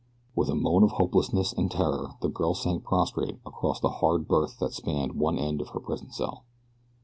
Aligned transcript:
With 0.35 0.49
a 0.49 0.55
moan 0.55 0.81
of 0.81 0.93
hopelessness 0.93 1.53
and 1.53 1.69
terror 1.69 2.15
the 2.23 2.27
girl 2.27 2.55
sank 2.55 2.83
prostrate 2.83 3.37
across 3.45 3.79
the 3.79 3.89
hard 4.01 4.27
berth 4.27 4.57
that 4.57 4.73
spanned 4.73 5.11
one 5.13 5.37
end 5.37 5.61
of 5.61 5.69
her 5.75 5.79
prison 5.79 6.11
cell. 6.11 6.43